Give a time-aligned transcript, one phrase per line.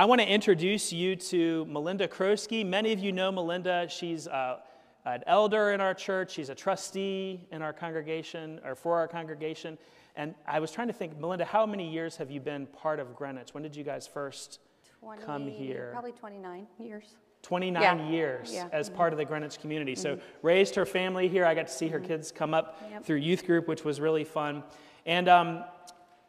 [0.00, 2.64] I want to introduce you to Malinda Kroskie.
[2.64, 3.90] Many of you know Malinda.
[3.90, 4.60] She's uh,
[5.04, 9.76] an elder in our church, she's a trustee in our congregation or for our congregation.
[10.16, 13.14] And I was trying to think, Malinda, how many years have you been part of
[13.14, 13.52] Greenwich?
[13.52, 14.60] When did you guys first
[15.00, 15.90] 20, come here?
[15.92, 17.16] Probably 29 years.
[17.42, 18.08] 29 yeah.
[18.08, 18.68] years yeah.
[18.72, 18.96] as mm-hmm.
[18.96, 19.92] part of the Greenwich community.
[19.92, 20.16] Mm-hmm.
[20.16, 21.44] So raised her family here.
[21.44, 22.08] I got to see her mm-hmm.
[22.08, 23.04] kids come up yep.
[23.04, 24.62] through youth group, which was really fun.
[25.04, 25.64] And um,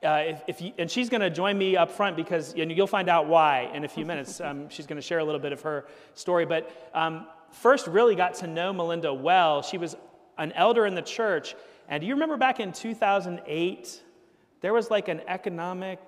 [0.03, 2.87] uh, if, if you, and she's going to join me up front because and you'll
[2.87, 4.41] find out why in a few minutes.
[4.41, 5.85] Um, she's going to share a little bit of her
[6.15, 6.45] story.
[6.45, 9.61] But um, first, really got to know Malinda well.
[9.61, 9.95] She was
[10.37, 11.55] an elder in the church.
[11.87, 14.01] And do you remember back in 2008,
[14.61, 15.99] there was like an economic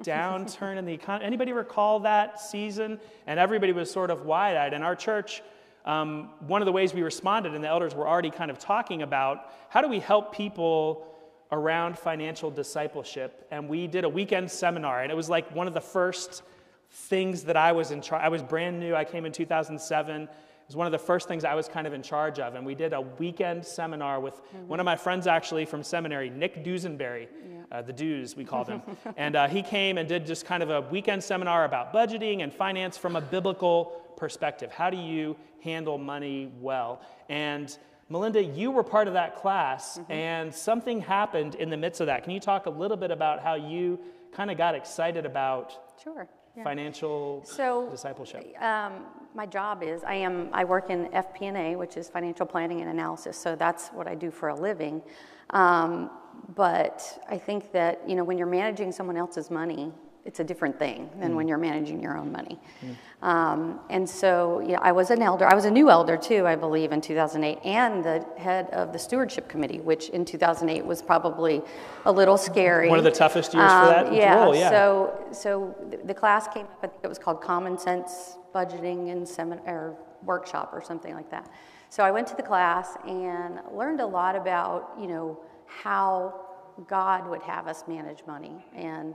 [0.00, 1.24] downturn in the economy.
[1.24, 3.00] Anybody recall that season?
[3.26, 4.72] And everybody was sort of wide eyed.
[4.72, 5.42] And our church,
[5.84, 9.02] um, one of the ways we responded, and the elders were already kind of talking
[9.02, 11.11] about how do we help people
[11.52, 13.46] around financial discipleship.
[13.50, 16.42] And we did a weekend seminar, and it was like one of the first
[16.90, 18.22] things that I was in charge.
[18.22, 18.94] I was brand new.
[18.94, 20.28] I came in 2007 It
[20.66, 22.54] was one of the first things I was kind of in charge of.
[22.54, 24.68] And we did a weekend seminar with mm-hmm.
[24.68, 27.78] one of my friends actually from seminary, Nick Dusenberry, yeah.
[27.78, 28.82] uh, the Dews, we called him.
[29.16, 32.52] and uh, he came and did just kind of a weekend seminar about budgeting and
[32.52, 34.70] finance from a biblical perspective.
[34.70, 37.00] How do you handle money well?
[37.30, 37.76] And
[38.10, 40.12] Malinda, you were part of that class, mm-hmm.
[40.12, 42.24] and something happened in the midst of that.
[42.24, 43.98] Can you talk a little bit about how you
[44.32, 46.64] kind of got excited about sure yeah.
[46.64, 48.54] financial so, discipleship?
[48.60, 52.90] Um, my job is I am I work in FP&A, which is financial planning and
[52.90, 53.36] analysis.
[53.36, 55.02] So that's what I do for a living.
[55.50, 56.10] Um,
[56.54, 59.92] but I think that you know when you're managing someone else's money,
[60.24, 61.36] it's a different thing than mm.
[61.36, 62.58] when you're managing your own money.
[62.84, 63.26] Mm.
[63.26, 65.46] Um, and so, yeah, I was an elder.
[65.46, 68.98] I was a new elder too, I believe, in 2008, and the head of the
[68.98, 71.62] stewardship committee, which in 2008 was probably
[72.04, 72.88] a little scary.
[72.88, 74.54] One of the toughest years um, for that yeah, role.
[74.54, 74.70] Yeah.
[74.70, 76.78] So, so the class came up.
[76.82, 81.50] I think it was called Common Sense Budgeting and Seminar Workshop or something like that.
[81.88, 86.40] So I went to the class and learned a lot about, you know, how
[86.86, 89.14] God would have us manage money and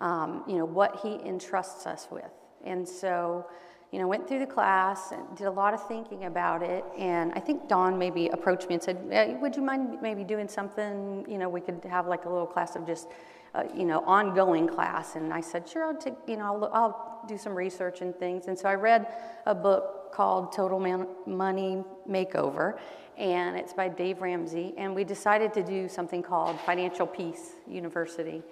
[0.00, 2.30] um, you know, what he entrusts us with.
[2.64, 3.46] And so,
[3.92, 6.84] you know, went through the class and did a lot of thinking about it.
[6.96, 10.48] And I think Dawn maybe approached me and said, hey, "Would you mind maybe doing
[10.48, 11.26] something?
[11.28, 13.08] You know, we could have like a little class of just,
[13.54, 17.10] uh, you know, ongoing class." And I said, "Sure, I'll take, you know, I'll, I'll,
[17.28, 19.06] do some research and things." And so I read
[19.44, 22.78] a book called Total Man- Money Makeover,
[23.18, 24.72] and it's by Dave Ramsey.
[24.78, 28.42] And we decided to do something called Financial Peace University.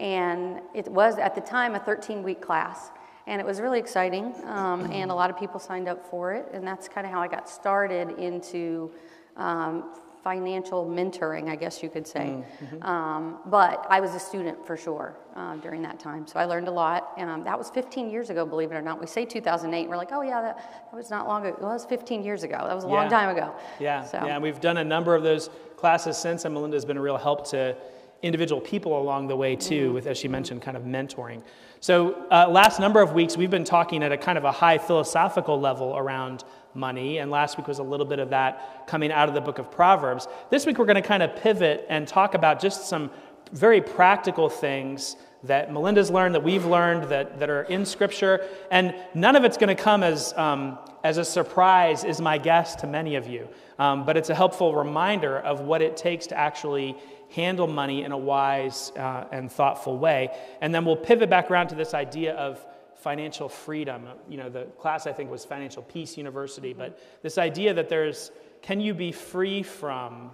[0.00, 2.90] And it was at the time a 13 week class.
[3.26, 6.48] And it was really exciting, um, and a lot of people signed up for it.
[6.52, 8.90] And that's kind of how I got started into
[9.36, 9.92] um,
[10.24, 12.42] financial mentoring, I guess you could say.
[12.62, 12.82] Mm-hmm.
[12.82, 16.68] Um, but I was a student for sure uh, during that time, so I learned
[16.68, 17.12] a lot.
[17.16, 19.00] And um, that was 15 years ago, believe it or not.
[19.00, 20.56] We say 2008, we're like, oh yeah, that,
[20.90, 21.56] that was not long ago.
[21.60, 22.58] Well, that was 15 years ago.
[22.66, 22.94] That was a yeah.
[22.94, 23.54] long time ago.
[23.78, 24.18] Yeah, so.
[24.26, 24.34] yeah.
[24.34, 27.48] And we've done a number of those classes since, and Malinda's been a real help
[27.50, 27.76] to
[28.22, 31.42] individual people along the way too with as she mentioned kind of mentoring.
[31.80, 34.78] So uh, last number of weeks we've been talking at a kind of a high
[34.78, 36.44] philosophical level around
[36.74, 39.58] money and last week was a little bit of that coming out of the book
[39.58, 40.28] of proverbs.
[40.50, 43.10] This week we're going to kind of pivot and talk about just some
[43.52, 48.94] very practical things that Malinda's learned that we've learned that, that are in scripture and
[49.14, 52.86] none of it's going to come as, um, as a surprise is my guess to
[52.86, 53.48] many of you.
[53.78, 56.94] Um, but it's a helpful reminder of what it takes to actually
[57.30, 60.30] handle money in a wise uh, and thoughtful way.
[60.60, 62.64] And then we'll pivot back around to this idea of
[62.96, 64.06] financial freedom.
[64.28, 68.30] You know, the class I think was Financial Peace University, but this idea that there's
[68.62, 70.30] can you be free from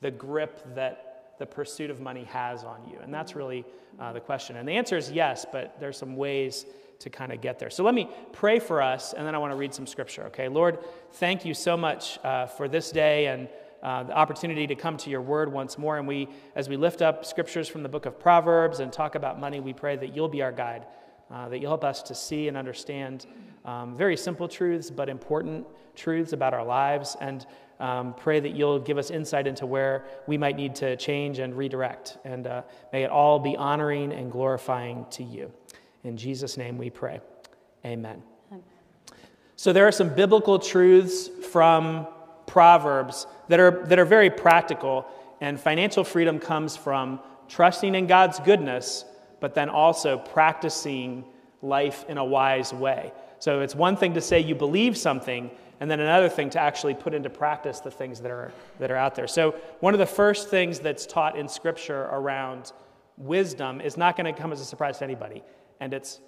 [0.00, 2.98] the grip that the pursuit of money has on you?
[3.02, 3.66] And that's really
[3.98, 4.56] uh, the question.
[4.56, 6.64] And the answer is yes, but there's some ways
[7.00, 7.70] to kind of get there.
[7.70, 10.48] So let me pray for us, and then I want to read some scripture, okay?
[10.48, 10.78] Lord,
[11.12, 13.48] thank you so much uh, for this day and
[13.82, 15.98] uh, the opportunity to come to your word once more.
[15.98, 19.40] And we, as we lift up scriptures from the book of Proverbs and talk about
[19.40, 20.86] money, we pray that you'll be our guide,
[21.30, 23.26] uh, that you'll help us to see and understand
[23.64, 27.16] um, very simple truths, but important truths about our lives.
[27.20, 27.46] And
[27.78, 31.56] um, pray that you'll give us insight into where we might need to change and
[31.56, 32.18] redirect.
[32.24, 32.62] And uh,
[32.92, 35.50] may it all be honoring and glorifying to you.
[36.04, 37.20] In Jesus' name we pray.
[37.84, 38.22] Amen.
[39.56, 42.06] So, there are some biblical truths from
[42.46, 45.06] Proverbs that are, that are very practical.
[45.40, 49.04] And financial freedom comes from trusting in God's goodness,
[49.40, 51.24] but then also practicing
[51.60, 53.12] life in a wise way.
[53.40, 55.50] So it's one thing to say you believe something,
[55.80, 58.96] and then another thing to actually put into practice the things that are, that are
[58.96, 59.26] out there.
[59.26, 62.72] So, one of the first things that's taught in Scripture around
[63.16, 65.42] wisdom is not going to come as a surprise to anybody,
[65.80, 66.20] and it's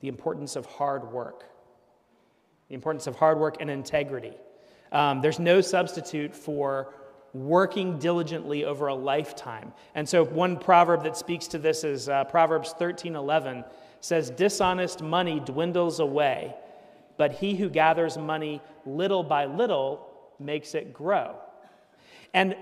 [0.00, 1.44] the importance of hard work,
[2.68, 4.32] the importance of hard work and integrity.
[4.92, 6.94] Um, there's no substitute for
[7.34, 9.72] working diligently over a lifetime.
[9.94, 13.64] And so, one proverb that speaks to this is uh, Proverbs 13 11
[14.00, 16.54] says, Dishonest money dwindles away,
[17.16, 20.08] but he who gathers money little by little
[20.38, 21.36] makes it grow.
[22.34, 22.54] And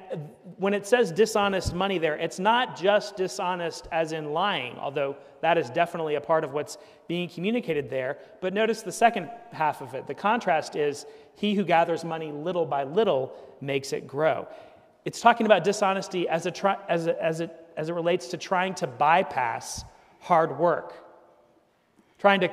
[0.59, 5.59] when it says dishonest money there, it's not just dishonest as in lying, although that
[5.59, 6.79] is definitely a part of what's
[7.09, 8.19] being communicated there.
[8.41, 10.07] But notice the second half of it.
[10.07, 11.05] The contrast is
[11.35, 14.47] he who gathers money little by little makes it grow.
[15.05, 18.75] It's talking about dishonesty as, a as, a, as, it, as it relates to trying
[18.77, 19.85] to bypass
[20.21, 20.95] hard work,
[22.19, 22.51] trying to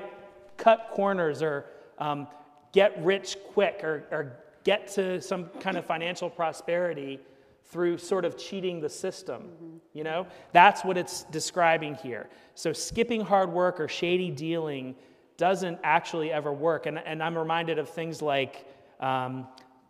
[0.58, 1.66] cut corners or
[1.98, 2.28] um,
[2.72, 7.20] get rich quick or, or get to some kind of financial prosperity
[7.66, 9.44] through sort of cheating the system.
[9.44, 9.78] Mm-hmm.
[9.94, 12.30] You know, that's what it's describing here.
[12.56, 14.96] So skipping hard work or shady dealing
[15.38, 16.86] doesn't actually ever work.
[16.86, 18.68] And, and I'm reminded of things like,
[19.00, 19.48] um,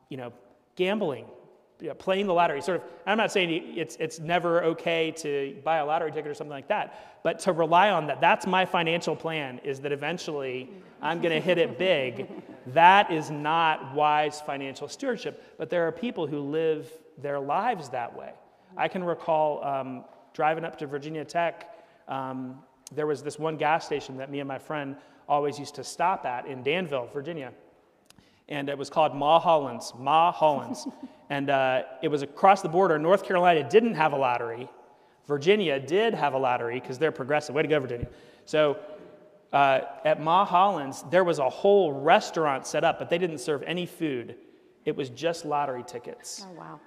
[0.09, 0.31] you know,
[0.75, 1.25] gambling
[1.83, 2.61] you know, playing the lottery.
[2.61, 6.33] Sort of, I'm not saying it's, it's never okay to buy a lottery ticket or
[6.33, 10.69] something like that, but to rely on that, that's my financial plan, is that eventually
[11.01, 12.29] I'm going to hit it big.
[12.67, 16.89] That is not wise financial stewardship, but there are people who live
[17.21, 18.31] their lives that way.
[18.77, 21.85] I can recall um, driving up to Virginia Tech.
[22.07, 22.59] Um,
[22.95, 24.95] there was this one gas station that me and my friend
[25.27, 27.51] always used to stop at in Danville, Virginia
[28.49, 30.87] and it was called Ma Hollins, Ma Hollins.
[31.29, 32.99] and uh, it was across the border.
[32.99, 34.69] North Carolina didn't have a lottery.
[35.27, 37.55] Virginia did have a lottery because they're progressive.
[37.55, 38.07] Way to go, Virginia.
[38.45, 38.77] So
[39.53, 43.63] uh, at Ma Hollins, there was a whole restaurant set up, but they didn't serve
[43.63, 44.35] any food.
[44.85, 46.45] It was just lottery tickets.
[46.47, 46.79] Oh, wow.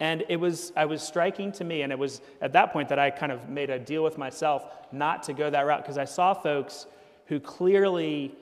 [0.00, 2.98] And it was, I was striking to me, and it was at that point that
[2.98, 6.04] I kind of made a deal with myself not to go that route because I
[6.04, 6.86] saw folks
[7.26, 8.34] who clearly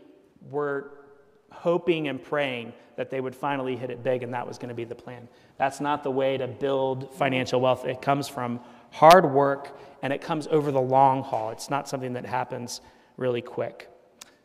[0.50, 0.90] were
[1.54, 4.74] hoping and praying that they would finally hit it big and that was going to
[4.74, 5.28] be the plan.
[5.56, 7.84] That's not the way to build financial wealth.
[7.84, 8.60] It comes from
[8.90, 11.50] hard work and it comes over the long haul.
[11.50, 12.80] It's not something that happens
[13.16, 13.88] really quick.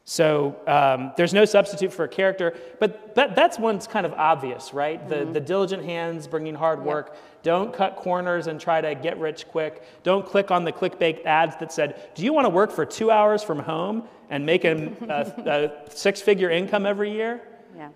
[0.10, 4.74] So um, there's no substitute for a character, but, but that's one's kind of obvious,
[4.74, 5.08] right?
[5.08, 5.34] The, mm-hmm.
[5.34, 7.16] the diligent hands bringing hard work.
[7.44, 9.84] Don't cut corners and try to get rich quick.
[10.02, 13.12] Don't click on the clickbait ads that said, Do you want to work for two
[13.12, 14.02] hours from home
[14.32, 17.44] and make a, a, a six figure income every year?
[17.78, 17.90] Yeah.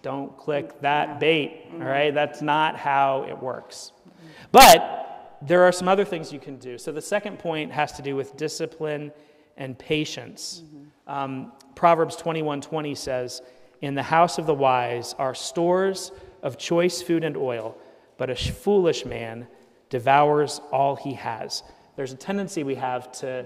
[0.00, 1.18] Don't click that yeah.
[1.18, 1.82] bait, mm-hmm.
[1.82, 2.14] all right?
[2.14, 3.92] That's not how it works.
[4.08, 4.28] Mm-hmm.
[4.50, 6.78] But there are some other things you can do.
[6.78, 9.12] So the second point has to do with discipline
[9.58, 10.62] and patience.
[11.08, 13.42] Um, Proverbs 21 20 says,
[13.80, 16.12] In the house of the wise are stores
[16.42, 17.76] of choice food and oil,
[18.16, 19.48] but a foolish man
[19.88, 21.62] devours all he has.
[21.96, 23.44] There's a tendency we have to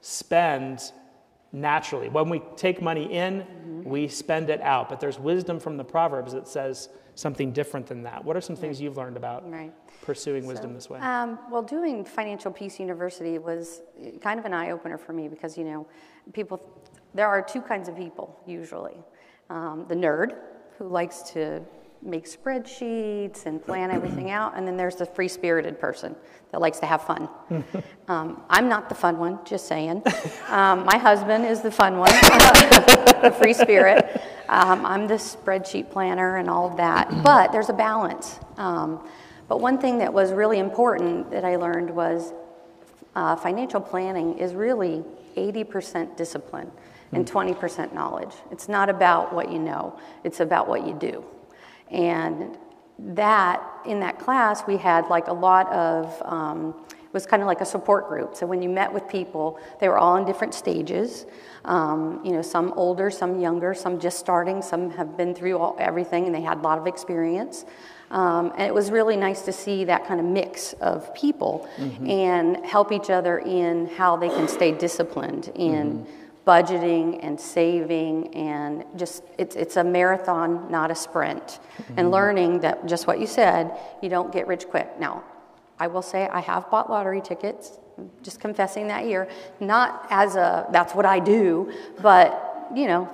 [0.00, 0.92] spend
[1.52, 2.08] naturally.
[2.08, 3.84] When we take money in, mm-hmm.
[3.84, 4.88] we spend it out.
[4.88, 8.24] But there's wisdom from the Proverbs that says something different than that.
[8.24, 9.72] What are some things you've learned about right.
[10.02, 11.00] pursuing so, wisdom this way?
[11.00, 13.80] Um, well, doing Financial Peace University was
[14.20, 15.86] kind of an eye opener for me because, you know,
[16.34, 16.60] people
[17.16, 18.96] there are two kinds of people usually
[19.50, 20.36] um, the nerd,
[20.78, 21.62] who likes to
[22.02, 26.14] make spreadsheets and plan everything out, and then there's the free spirited person
[26.52, 27.28] that likes to have fun.
[28.08, 30.02] um, I'm not the fun one, just saying.
[30.48, 32.10] Um, my husband is the fun one,
[33.22, 34.20] the free spirit.
[34.48, 38.38] Um, I'm the spreadsheet planner and all of that, but there's a balance.
[38.56, 39.08] Um,
[39.48, 42.32] but one thing that was really important that I learned was
[43.14, 45.02] uh, financial planning is really
[45.36, 46.70] 80% discipline
[47.12, 48.34] and 20% knowledge.
[48.50, 51.24] It's not about what you know, it's about what you do.
[51.90, 52.56] And
[52.98, 57.46] that, in that class, we had like a lot of, um, it was kind of
[57.46, 58.34] like a support group.
[58.34, 61.26] So when you met with people, they were all in different stages.
[61.64, 65.76] Um, you know, some older, some younger, some just starting, some have been through all,
[65.78, 67.64] everything and they had a lot of experience.
[68.10, 72.08] Um, and it was really nice to see that kind of mix of people mm-hmm.
[72.08, 76.00] and help each other in how they can stay disciplined in.
[76.00, 81.42] Mm-hmm budgeting and saving and just it's, it's a marathon not a sprint.
[81.46, 81.98] Mm-hmm.
[81.98, 84.88] and learning that just what you said you don't get rich quick.
[84.98, 85.24] Now
[85.78, 87.78] i will say i have bought lottery tickets
[88.22, 89.28] just confessing that year
[89.60, 93.08] not as a that's what i do but you know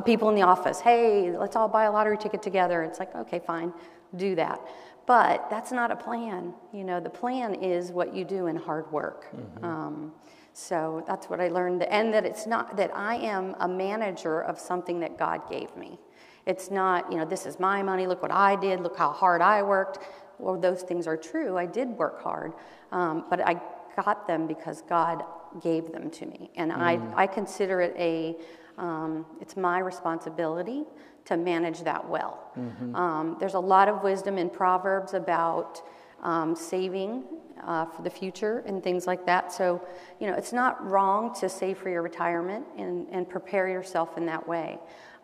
[0.00, 2.82] people in the office hey let's all buy a lottery ticket together.
[2.82, 3.72] It's like okay fine
[4.16, 4.60] do that.
[5.04, 6.54] But that's not a plan.
[6.72, 9.26] You know the plan is what you do in hard work.
[9.34, 9.64] Mm-hmm.
[9.64, 10.12] um,
[10.52, 11.82] so that's what I learned.
[11.84, 15.98] And that it's not that I am a manager of something that God gave me.
[16.46, 19.40] It's not, you know, this is my money, look what I did, look how hard
[19.40, 19.98] I worked.
[20.38, 21.56] Well, those things are true.
[21.56, 22.52] I did work hard,
[22.90, 23.60] um, but I
[24.02, 25.22] got them because God
[25.62, 26.50] gave them to me.
[26.56, 28.36] And I, I consider it a,
[28.78, 30.84] um, it's my responsibility
[31.26, 32.50] to manage that well.
[32.96, 35.80] Um, there's a lot of wisdom in Proverbs about
[36.22, 37.22] um, saving
[37.66, 39.52] uh, for the future and things like that.
[39.52, 39.80] So,
[40.20, 44.26] you know, it's not wrong to save for your retirement and, and prepare yourself in
[44.26, 44.78] that way.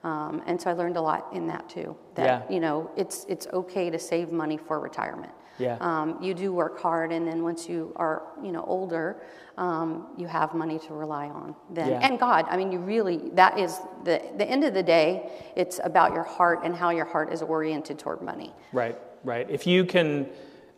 [0.04, 1.96] Um, and so I learned a lot in that too.
[2.14, 2.54] That Yeah.
[2.54, 5.32] you know, it's it's okay to save money for retirement.
[5.58, 5.76] Yeah.
[5.80, 9.20] Um, you do work hard, and then once you are you know older,
[9.56, 11.56] um, you have money to rely on.
[11.70, 12.06] Then Yeah.
[12.06, 15.32] and God, I mean, you really that is the the end of the day.
[15.56, 18.54] It's about your heart and how your heart is oriented toward money.
[18.72, 19.50] Right, right.
[19.50, 20.28] If you can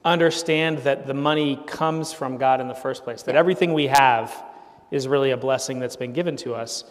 [0.04, 4.45] understand that the money comes from God in the first place, that everything we have
[4.90, 6.85] is really a blessing that's been given to us,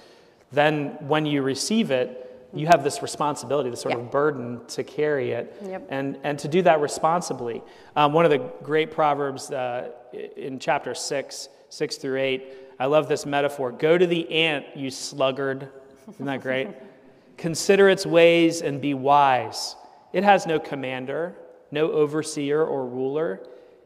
[0.52, 5.32] then when you receive it, you have this responsibility, this sort of burden to carry
[5.32, 5.88] it, Yep.
[5.90, 7.62] and, and to do that responsibly.
[7.96, 9.90] Um, one of the great proverbs uh,
[10.36, 13.72] in chapter 6, 6 through 8, I love this metaphor.
[13.72, 15.70] Go to the ant, you sluggard.
[16.10, 16.70] Isn't that great?
[17.38, 19.76] Consider its ways and be wise.
[20.12, 21.36] It has no commander,
[21.72, 23.42] no overseer or ruler,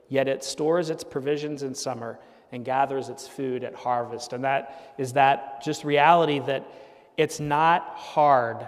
[0.10, 2.20] yet it stores its provisions in summer
[2.52, 4.34] and gathers its food at harvest.
[4.34, 6.66] And that is that just reality that
[7.18, 8.68] it's not hard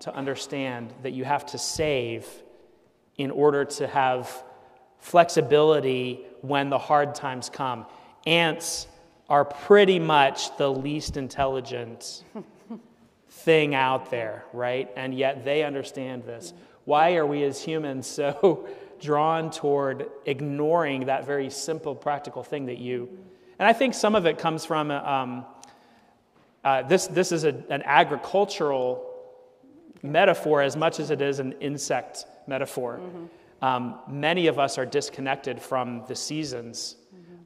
[0.00, 2.26] to understand that you have to save
[3.16, 4.44] in order to have
[4.98, 7.86] flexibility when the hard times come.
[8.26, 8.86] Ants
[9.28, 12.24] are pretty much the least intelligent
[13.28, 14.90] thing out there, right?
[14.96, 16.52] And yet they understand this.
[16.84, 18.68] Why are we as humans so
[19.00, 23.08] drawn toward ignoring that very simple, practical thing that you.
[23.58, 25.44] And I think some of it comes from um,
[26.62, 29.06] uh, this, this is a, an agricultural
[30.02, 33.00] metaphor as much as it is an insect metaphor.
[33.62, 36.96] Um, many of us are disconnected from the seasons.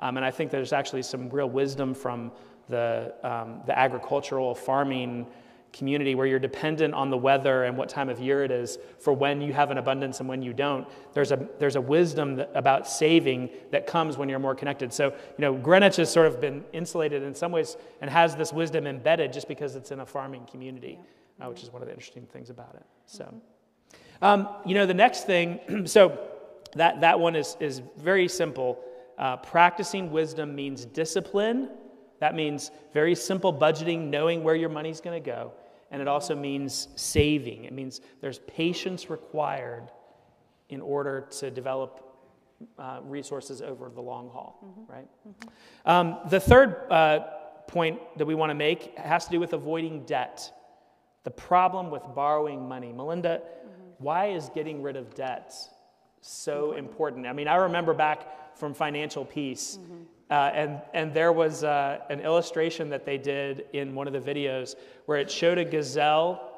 [0.01, 2.33] Um, and I think there's actually some real wisdom from
[2.69, 5.27] the, um, the agricultural farming
[5.75, 9.13] community where you're dependent on the weather and what time of year it is for
[9.13, 10.87] when you have an abundance and when you don't.
[11.13, 14.93] There's a, there's a wisdom that, about saving that comes when you're more connected.
[14.93, 18.53] So, you know, Greenwich has sort of been insulated in some ways and has this
[18.53, 20.99] wisdom embedded just because it's in a farming community,
[21.41, 22.87] uh, which is one of the interesting things about it.
[23.07, 23.35] So,
[24.23, 26.19] um, you know, the next thing, so
[26.77, 28.81] that, that one is, is very simple.
[29.19, 31.69] Uh, practicing wisdom means discipline.
[32.21, 35.53] That means very simple budgeting, knowing where your money's going to go.
[35.95, 37.67] And it also means saving.
[37.67, 39.93] It means there's patience required
[40.69, 42.19] in order to develop
[42.81, 44.59] uh, resources over the long haul,
[44.89, 45.07] right?
[45.87, 47.21] Um, the third uh,
[47.69, 50.51] point that we want to make has to do with avoiding debt.
[51.23, 52.93] The problem with borrowing money.
[52.93, 53.43] Malinda,
[53.99, 55.55] why is getting rid of debt
[56.23, 57.25] so important?
[57.25, 59.79] I mean, I remember back from Financial Peace,
[60.31, 64.21] uh, and, and there was uh, an illustration that they did in one of the
[64.21, 64.75] videos
[65.07, 66.51] where it showed a gazelle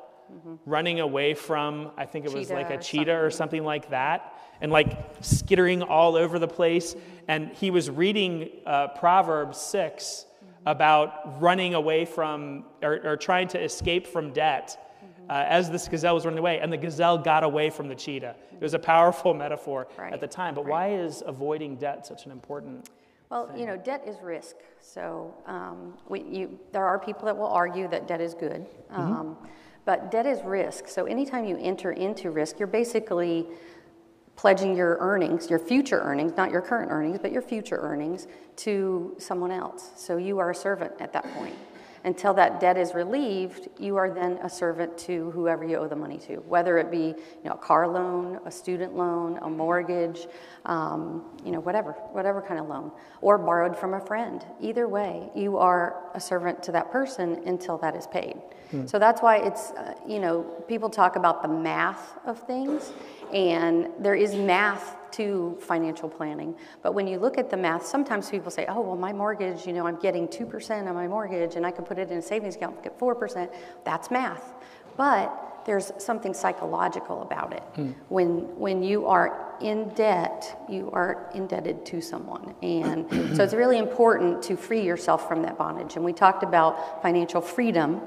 [0.64, 3.90] running away from, I think it was Cheetah like a or cheetah or something like
[3.90, 6.96] that, and like skittering all over the place.
[7.28, 10.26] And he was reading uh, Proverbs 6
[10.64, 14.82] about running away from or, or trying to escape from debt.
[15.28, 18.36] Uh, as this gazelle was running away, and the gazelle got away from the cheetah.
[18.52, 20.54] It was a powerful metaphor Right, at the time.
[20.54, 22.88] But why is avoiding debt such an important?
[23.30, 24.56] Well, you know, debt is risk.
[24.80, 29.36] So um, we, you, there are people that will argue that debt is good, um,
[29.84, 30.88] but debt is risk.
[30.88, 33.46] So anytime you enter into risk, you're basically
[34.36, 39.16] pledging your earnings, your future earnings, not your current earnings, but your future earnings to
[39.18, 39.90] someone else.
[39.96, 41.56] So you are a servant at that point.
[42.06, 45.96] Until that debt is relieved, you are then a servant to whoever you owe the
[45.96, 50.28] money to, whether it be you know, a car loan, a student loan, a mortgage,
[50.66, 54.46] um, you know, whatever, whatever kind of loan, or borrowed from a friend.
[54.60, 58.36] Either way, you are a servant to that person until that is paid.
[58.86, 62.92] So that's why it's, uh, you know, people talk about the math of things,
[63.32, 66.54] and there is math to financial planning.
[66.82, 69.72] But when you look at the math, sometimes people say, oh, well, my mortgage, you
[69.72, 72.56] know, I'm getting 2% on my mortgage, and I can put it in a savings
[72.56, 73.52] account get 4%.
[73.84, 74.54] That's math.
[74.96, 77.62] But there's something psychological about it.
[78.08, 82.54] When, when you are in debt, you are indebted to someone.
[82.62, 83.06] And
[83.36, 85.96] so it's really important to free yourself from that bondage.
[85.96, 88.00] And we talked about financial freedom.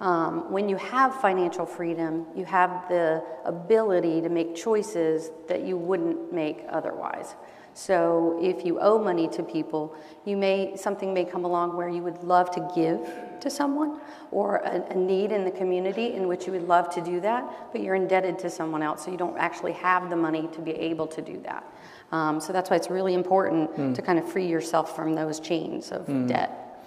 [0.00, 5.76] Um, when you have financial freedom, you have the ability to make choices that you
[5.76, 7.34] wouldn't make otherwise.
[7.80, 9.96] So if you owe money to people,
[10.26, 13.00] you may something may come along where you would love to give
[13.40, 17.00] to someone or a, a need in the community in which you would love to
[17.00, 20.46] do that, but you're indebted to someone else, so you don't actually have the money
[20.52, 21.64] to be able to do that.
[22.12, 25.90] Um, so that's why it's really important to kind of free yourself from those chains
[25.90, 26.84] of debt.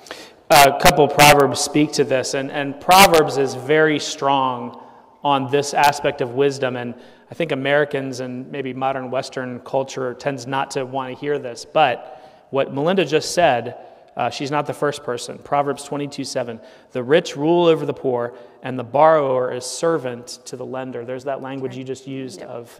[0.51, 4.79] A couple proverbs speak to this, and, and Proverbs is very strong
[5.23, 6.75] on this aspect of wisdom.
[6.75, 6.93] And
[7.33, 11.65] I think Americans and maybe modern Western culture tends not to want to hear this.
[11.65, 13.75] But what Malinda just said,
[14.15, 15.39] uh, she's not the first person.
[15.39, 16.61] Proverbs 22 7.
[16.91, 21.05] The rich rule over the poor, and the borrower is servant to the lender.
[21.05, 22.49] There's that language you just used yep.
[22.49, 22.79] of,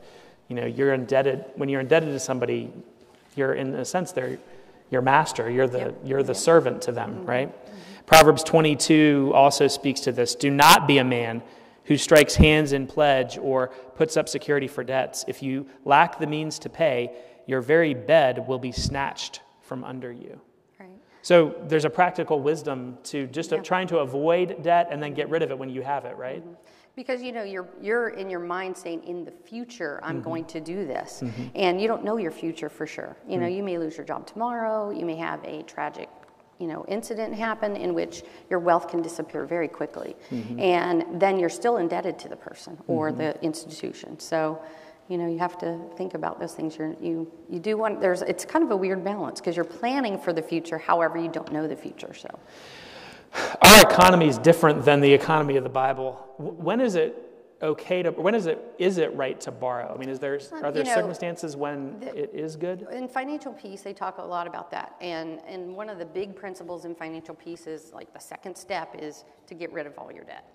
[0.49, 1.45] you know, you're indebted.
[1.55, 2.71] When you're indebted to somebody,
[3.35, 4.37] you're in a sense they're
[4.91, 5.49] your master.
[5.49, 5.99] You're the, yep.
[6.03, 6.43] you're the yep.
[6.43, 7.25] servant to them, mm-hmm.
[7.25, 7.49] right?
[7.49, 8.05] Mm-hmm.
[8.05, 10.35] Proverbs 22 also speaks to this.
[10.35, 11.41] Do not be a man
[11.85, 15.25] who strikes hands in pledge or puts up security for debts.
[15.27, 20.11] If you lack the means to pay, your very bed will be snatched from under
[20.11, 20.39] you.
[20.79, 20.89] Right.
[21.21, 23.59] So there's a practical wisdom to just yeah.
[23.59, 26.41] trying to avoid debt and then get rid of it when you have it, right?
[26.41, 26.53] Mm-hmm.
[26.95, 30.29] Because you know you're you're in your mind saying in the future I'm mm-hmm.
[30.29, 31.47] going to do this, mm-hmm.
[31.55, 33.17] and you don't know your future for sure.
[33.27, 33.55] You know mm.
[33.55, 34.91] you may lose your job tomorrow.
[34.91, 36.07] You may have a tragic
[36.63, 40.15] you know, incident happen in which your wealth can disappear very quickly.
[40.31, 40.61] Mm-hmm.
[40.61, 43.17] And then you're still indebted to the person or mm-hmm.
[43.17, 44.17] the institution.
[44.17, 44.63] So,
[45.09, 46.77] you know, you have to think about those things.
[46.77, 50.17] You're, you you do want there's it's kind of a weird balance because you're planning
[50.17, 50.77] for the future.
[50.77, 52.13] However, you don't know the future.
[52.13, 52.29] So,
[53.61, 56.13] our economy is different than the economy of the Bible.
[56.37, 57.32] When is it
[57.63, 59.93] okay to when is it is it right to borrow?
[59.93, 62.85] I mean is there are there you know, circumstances when the, it is good?
[62.91, 64.95] In financial peace they talk a lot about that.
[65.01, 68.95] And and one of the big principles in financial peace is like the second step
[68.99, 70.45] is to get rid of all your debt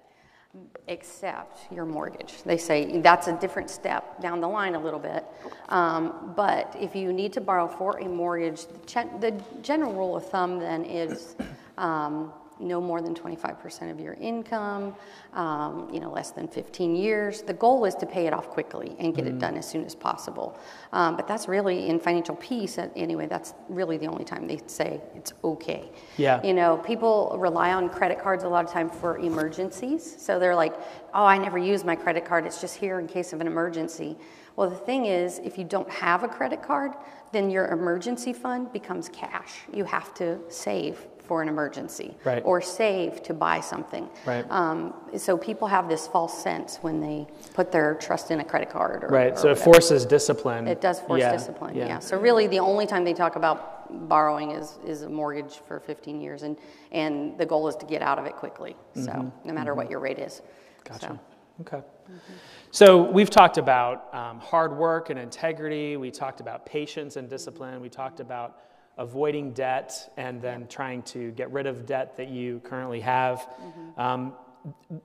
[0.86, 2.42] except your mortgage.
[2.42, 5.24] They say that's a different step down the line a little bit.
[5.68, 10.28] Um, but if you need to borrow for a mortgage the, the general rule of
[10.30, 11.36] thumb then is
[11.76, 14.94] um, no more than 25% of your income,
[15.34, 17.42] um, you know, less than 15 years.
[17.42, 19.36] The goal is to pay it off quickly and get mm-hmm.
[19.36, 20.58] it done as soon as possible.
[20.92, 25.00] Um, but that's really in financial peace, anyway, that's really the only time they say
[25.14, 25.90] it's okay.
[26.16, 26.42] Yeah.
[26.42, 30.16] You know, people rely on credit cards a lot of time for emergencies.
[30.18, 30.74] So they're like,
[31.14, 34.16] oh, I never use my credit card, it's just here in case of an emergency.
[34.56, 36.92] Well, the thing is, if you don't have a credit card,
[37.32, 39.60] then your emergency fund becomes cash.
[39.72, 42.42] You have to save for an emergency right.
[42.44, 44.08] or save to buy something.
[44.24, 44.44] Right.
[44.50, 48.70] Um, so people have this false sense when they put their trust in a credit
[48.70, 49.04] card.
[49.04, 49.32] Or, right.
[49.34, 50.66] Or so it forces discipline.
[50.66, 51.32] It does force yeah.
[51.32, 51.76] discipline.
[51.76, 51.86] Yeah.
[51.86, 51.98] yeah.
[51.98, 56.20] So really, the only time they talk about borrowing is is a mortgage for 15
[56.20, 56.56] years, and
[56.90, 58.74] and the goal is to get out of it quickly.
[58.94, 59.48] So mm-hmm.
[59.48, 59.78] no matter mm-hmm.
[59.78, 60.42] what your rate is.
[60.84, 61.06] Gotcha.
[61.06, 61.20] So.
[61.60, 61.76] Okay.
[61.76, 62.32] Mm-hmm.
[62.70, 65.96] So we've talked about um, hard work and integrity.
[65.96, 67.80] We talked about patience and discipline.
[67.80, 68.60] We talked about
[68.98, 73.38] avoiding debt and then trying to get rid of debt that you currently have.
[73.38, 74.00] Mm-hmm.
[74.00, 74.32] Um,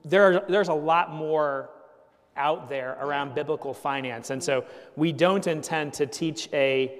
[0.04, 1.70] there are, there's a lot more
[2.36, 4.30] out there around biblical finance.
[4.30, 4.64] And so
[4.96, 6.98] we don't intend to teach a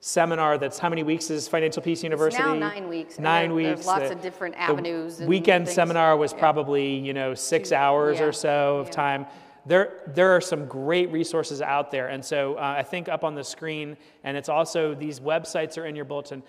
[0.00, 2.42] seminar that's how many weeks is Financial Peace University?
[2.42, 3.18] It's now nine weeks.
[3.18, 3.68] Nine there, weeks.
[3.68, 5.20] There's lots the, of different avenues.
[5.20, 6.38] weekend seminar was yeah.
[6.38, 8.26] probably, you know, six hours yeah.
[8.26, 8.92] or so of yeah.
[8.92, 9.26] time
[9.66, 12.08] there, there are some great resources out there.
[12.08, 15.86] And so uh, I think up on the screen, and it's also these websites are
[15.86, 16.42] in your bulletin.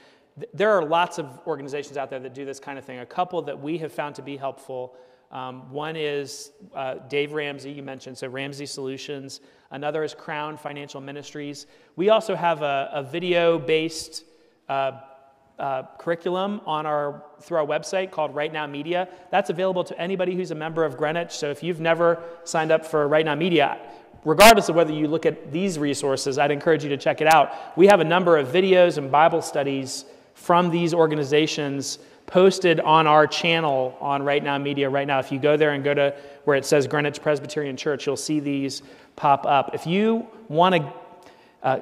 [0.53, 2.99] There are lots of organizations out there that do this kind of thing.
[2.99, 4.95] A couple that we have found to be helpful.
[5.31, 9.41] Um, one is uh, Dave Ramsey, you mentioned, so Ramsey Solutions.
[9.71, 11.65] Another is Crown Financial Ministries.
[11.95, 14.23] We also have a, a video based
[14.69, 14.91] uh,
[15.59, 19.07] uh, curriculum on our through our website called Right Now Media.
[19.31, 21.31] That's available to anybody who's a member of Greenwich.
[21.31, 23.77] So if you've never signed up for Right Now Media,
[24.23, 27.77] regardless of whether you look at these resources, I'd encourage you to check it out.
[27.77, 33.25] We have a number of videos and Bible studies from these organizations posted on our
[33.25, 35.19] channel on Right Now Media right now.
[35.19, 38.39] If you go there and go to where it says Greenwich Presbyterian Church, you'll see
[38.39, 38.83] these
[39.15, 39.71] pop up.
[39.73, 40.93] If you want to,
[41.63, 41.79] uh,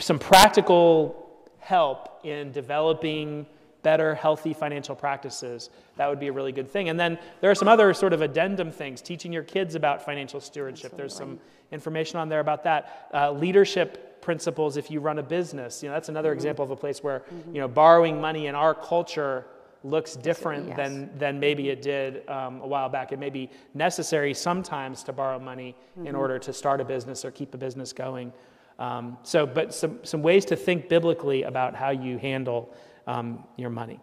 [0.00, 1.21] some practical
[1.62, 3.46] help in developing
[3.82, 6.88] better, healthy financial practices, that would be a really good thing.
[6.88, 10.40] And then there are some other sort of addendum things, teaching your kids about financial
[10.40, 10.92] stewardship.
[10.92, 11.02] Absolutely.
[11.02, 11.40] There's some
[11.72, 13.08] information on there about that.
[13.12, 15.82] Uh, leadership principles if you run a business.
[15.82, 16.38] You know, that's another mm-hmm.
[16.38, 17.54] example of a place where, mm-hmm.
[17.54, 19.46] you know, borrowing money in our culture
[19.84, 20.76] looks different yes.
[20.76, 23.10] than, than maybe it did um, a while back.
[23.10, 26.06] It may be necessary sometimes to borrow money mm-hmm.
[26.06, 28.32] in order to start a business or keep a business going.
[28.78, 32.74] Um, so, but some, some ways to think biblically about how you handle
[33.06, 34.00] um, your money.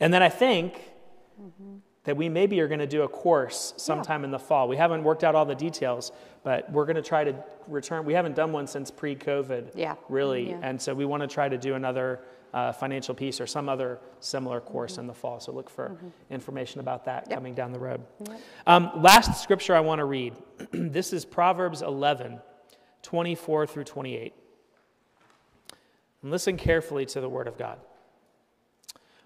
[0.00, 0.74] And then I think
[1.40, 1.76] mm-hmm.
[2.04, 4.26] that we maybe are going to do a course sometime yeah.
[4.26, 4.68] in the fall.
[4.68, 7.34] We haven't worked out all the details, but we're going to try to
[7.66, 8.04] return.
[8.04, 9.94] We haven't done one since pre COVID, yeah.
[10.08, 10.50] really.
[10.50, 10.60] Yeah.
[10.62, 12.20] And so we want to try to do another
[12.52, 15.02] uh, financial peace or some other similar course mm-hmm.
[15.02, 15.40] in the fall.
[15.40, 16.08] So look for mm-hmm.
[16.30, 17.36] information about that yep.
[17.36, 18.00] coming down the road.
[18.28, 18.40] Yep.
[18.66, 20.34] Um, last scripture I want to read
[20.72, 22.40] this is Proverbs 11.
[23.04, 24.34] 24 through 28.
[26.22, 27.78] And listen carefully to the word of God.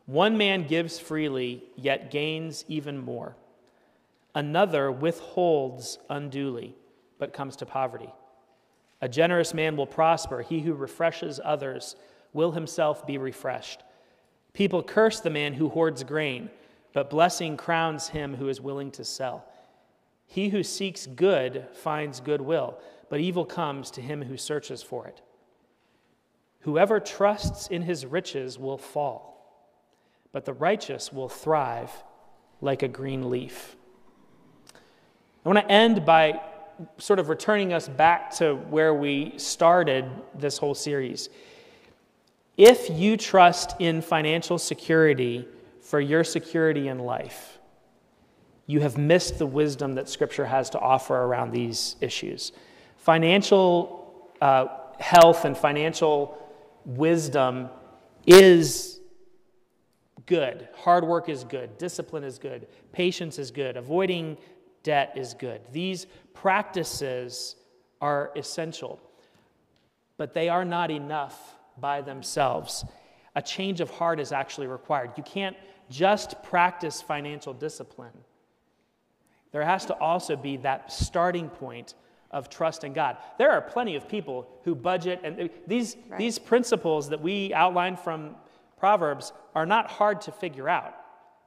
[0.04, 3.36] One man gives freely, yet gains even more.
[4.34, 6.74] Another withholds unduly,
[7.18, 8.12] but comes to poverty.
[9.00, 10.42] A generous man will prosper.
[10.42, 11.94] He who refreshes others
[12.32, 13.82] will himself be refreshed.
[14.52, 16.50] People curse the man who hoards grain,
[16.92, 19.44] but blessing crowns him who is willing to sell.
[20.26, 22.78] He who seeks good finds goodwill,
[23.09, 25.21] but evil comes to him who searches for it.
[26.61, 29.64] Whoever trusts in his riches will fall,
[30.33, 31.90] but the righteous will thrive
[32.61, 33.77] like a green leaf.
[35.44, 36.40] I want to end by
[36.99, 41.29] sort of returning us back to where we started this whole series.
[42.57, 45.47] If you trust in financial security
[45.81, 47.59] for your security in life,
[48.66, 52.53] you have missed the wisdom that Scripture has to offer around these issues.
[53.09, 54.66] Financial uh,
[55.01, 56.37] health and financial
[56.85, 57.71] wisdom
[58.27, 59.01] is
[60.27, 60.68] good.
[60.77, 61.79] Hard work is good.
[61.79, 62.66] Discipline is good.
[62.92, 63.79] Patience is good.
[63.79, 64.37] Avoiding
[64.83, 65.62] debt is good.
[65.73, 67.57] These practices
[68.03, 69.01] are essential,
[70.18, 72.85] but they are not enough by themselves.
[73.35, 75.12] A change of heart is actually required.
[75.16, 75.57] You can't
[75.88, 78.18] just practice financial discipline.
[79.51, 81.94] There has to also be that starting point
[82.30, 83.16] of trust in God.
[83.38, 86.18] There are plenty of people who budget, and these, right.
[86.18, 88.36] these principles that we outline from
[88.78, 90.94] Proverbs are not hard to figure out.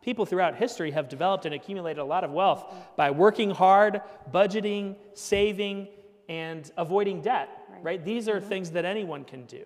[0.01, 2.65] People throughout history have developed and accumulated a lot of wealth
[2.95, 4.01] by working hard,
[4.33, 5.87] budgeting, saving,
[6.27, 7.83] and avoiding debt, right?
[7.83, 8.05] right?
[8.05, 8.49] These are mm-hmm.
[8.49, 9.63] things that anyone can do.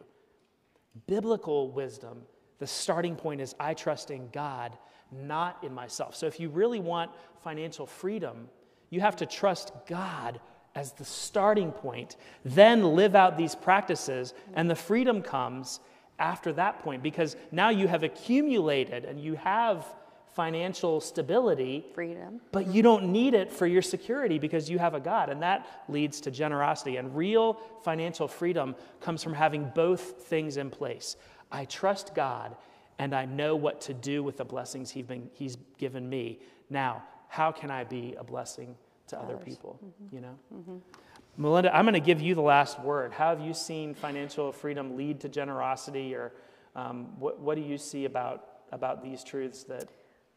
[1.07, 2.23] Biblical wisdom,
[2.59, 4.77] the starting point is I trust in God,
[5.11, 6.15] not in myself.
[6.15, 8.49] So if you really want financial freedom,
[8.89, 10.39] you have to trust God
[10.75, 15.79] as the starting point, then live out these practices, and the freedom comes
[16.19, 19.85] after that point because now you have accumulated and you have
[20.33, 24.99] financial stability, freedom, but you don't need it for your security because you have a
[24.99, 26.97] God, and that leads to generosity.
[26.97, 31.15] And real financial freedom comes from having both things in place.
[31.53, 32.57] I trust God,
[32.99, 36.39] and I know what to do with the blessings he's, been, he's given me.
[36.69, 38.75] Now, how can I be a blessing
[39.07, 39.79] to other people?
[39.83, 40.15] Mm-hmm.
[40.15, 40.39] You know.
[40.53, 41.43] Mm-hmm.
[41.43, 43.11] Malinda, I'm going to give you the last word.
[43.11, 46.31] How have you seen financial freedom lead to generosity, or
[46.75, 49.89] um, what, what do you see about, about these truths that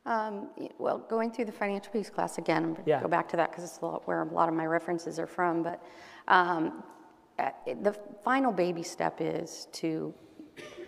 [0.09, 3.03] um, well, going through the financial peace class again, I'm going to yeah.
[3.03, 5.27] go back to that because it's a lot, where a lot of my references are
[5.27, 5.63] from.
[5.63, 5.83] But
[6.29, 6.83] um,
[7.39, 7.51] uh,
[7.83, 7.93] the
[8.25, 10.15] final baby step is to,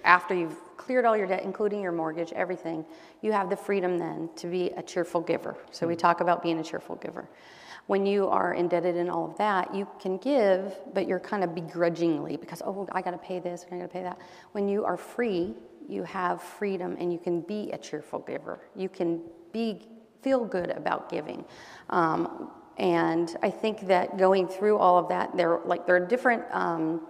[0.04, 2.82] after you've cleared all your debt, including your mortgage, everything,
[3.20, 5.54] you have the freedom then to be a cheerful giver.
[5.70, 5.90] So mm-hmm.
[5.90, 7.28] we talk about being a cheerful giver.
[7.90, 11.56] When you are indebted in all of that, you can give, but you're kind of
[11.56, 14.16] begrudgingly because, oh, I got to pay this and I got to pay that.
[14.52, 15.56] When you are free,
[15.88, 18.60] you have freedom and you can be a cheerful giver.
[18.76, 19.88] You can be
[20.22, 21.44] feel good about giving.
[21.88, 26.44] Um, and I think that going through all of that, there like there are different.
[26.52, 27.08] Um,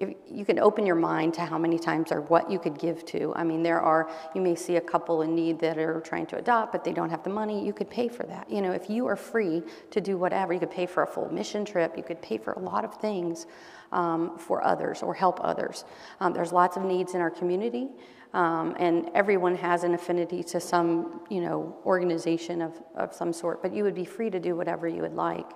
[0.00, 3.04] if you can open your mind to how many times or what you could give
[3.06, 3.34] to.
[3.36, 6.38] I mean, there are, you may see a couple in need that are trying to
[6.38, 7.64] adopt, but they don't have the money.
[7.64, 8.50] You could pay for that.
[8.50, 11.30] You know, if you are free to do whatever, you could pay for a full
[11.30, 13.46] mission trip, you could pay for a lot of things
[13.92, 15.84] um, for others or help others.
[16.20, 17.90] Um, there's lots of needs in our community.
[18.32, 23.60] Um, and everyone has an affinity to some, you know, organization of, of some sort,
[23.60, 25.50] but you would be free to do whatever you would like.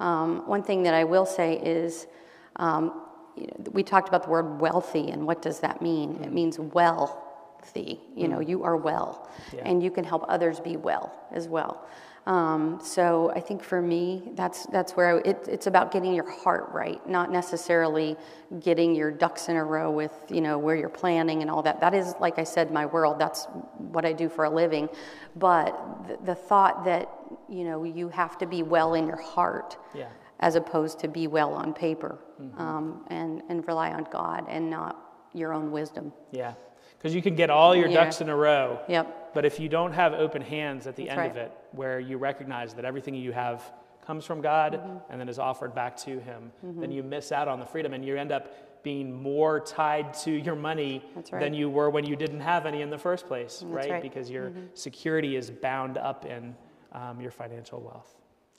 [0.00, 2.08] Um, one thing that I will say is,
[2.56, 3.05] um,
[3.36, 6.14] you know, we talked about the word wealthy, and what does that mean?
[6.14, 6.24] Mm-hmm.
[6.24, 8.00] It means wealthy.
[8.14, 8.50] You know, mm-hmm.
[8.50, 9.62] you are well, yeah.
[9.64, 11.86] and you can help others be well as well.
[12.26, 16.28] Um, so I think for me, that's that's where I, it, it's about getting your
[16.28, 18.16] heart right, not necessarily
[18.58, 21.80] getting your ducks in a row with you know where you're planning and all that.
[21.80, 23.20] That is, like I said, my world.
[23.20, 23.44] That's
[23.78, 24.88] what I do for a living.
[25.36, 27.08] But the, the thought that
[27.48, 29.76] you know you have to be well in your heart.
[29.94, 30.08] Yeah.
[30.40, 32.60] As opposed to be well on paper, mm-hmm.
[32.60, 36.12] um, and and rely on God and not your own wisdom.
[36.30, 36.54] Yeah,
[36.98, 38.04] because you can get all your yeah.
[38.04, 38.80] ducks in a row.
[38.88, 39.32] Yep.
[39.34, 41.30] But if you don't have open hands at the That's end right.
[41.30, 43.62] of it, where you recognize that everything you have
[44.06, 45.10] comes from God mm-hmm.
[45.10, 46.80] and then is offered back to Him, mm-hmm.
[46.80, 50.30] then you miss out on the freedom and you end up being more tied to
[50.30, 51.40] your money right.
[51.40, 53.90] than you were when you didn't have any in the first place, right?
[53.90, 54.02] right?
[54.02, 54.66] Because your mm-hmm.
[54.74, 56.54] security is bound up in
[56.92, 58.14] um, your financial wealth.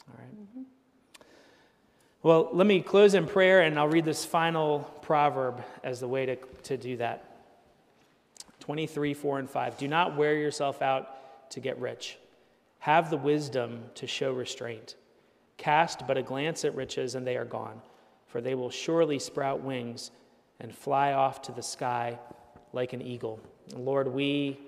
[0.09, 0.65] All right.
[2.23, 6.25] Well, let me close in prayer and I'll read this final proverb as the way
[6.25, 7.23] to, to do that.
[8.59, 9.77] 23, 4, and 5.
[9.77, 12.17] Do not wear yourself out to get rich.
[12.79, 14.95] Have the wisdom to show restraint.
[15.57, 17.81] Cast but a glance at riches, and they are gone,
[18.27, 20.11] for they will surely sprout wings
[20.59, 22.19] and fly off to the sky
[22.73, 23.39] like an eagle.
[23.75, 24.59] Lord, we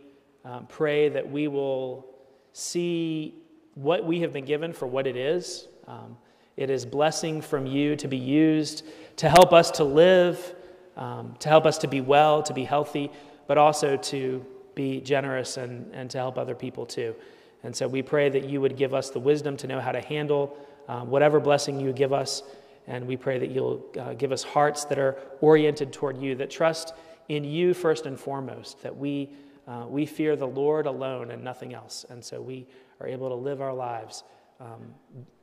[0.46, 2.06] um, pray that we will
[2.54, 3.36] see
[3.76, 5.68] what we have been given for what it is.
[5.88, 6.18] Um,
[6.60, 10.56] it is blessing from you to be used to help us to live,
[10.98, 13.10] um, to help us to be well, to be healthy,
[13.48, 14.46] but also to
[14.76, 17.16] be generous and, and to help other people too.
[17.64, 20.02] And so we pray that you would give us the wisdom to know how to
[20.02, 20.58] handle
[20.90, 22.44] um, whatever blessing you give us.
[22.88, 26.50] And we pray that you'll uh, give us hearts that are oriented toward you, that
[26.50, 26.94] trust
[27.30, 29.30] in you first and foremost, that we,
[29.66, 32.06] uh, we fear the Lord alone and nothing else.
[32.10, 32.68] And so we
[33.00, 34.26] are able to live our lives
[34.60, 34.94] um,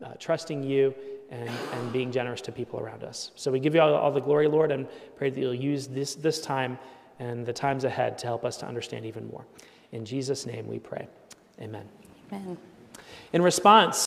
[0.05, 0.94] uh, trusting you
[1.31, 3.33] and, and being generous to people around us.
[3.35, 6.14] So we give you all, all the glory, Lord, and pray that you'll use this,
[6.14, 6.79] this time
[7.18, 9.46] and the times ahead to help us to understand even more.
[9.92, 11.09] In Jesus' name we pray.
[11.61, 11.88] Amen.
[12.33, 12.59] Amen.
[13.33, 13.98] In response,